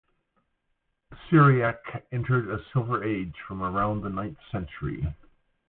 Syriac 1.29 2.07
entered 2.11 2.49
a 2.49 2.65
silver 2.73 3.03
age 3.03 3.35
from 3.47 3.61
around 3.61 4.01
the 4.01 4.09
ninth 4.09 4.39
century. 4.51 5.05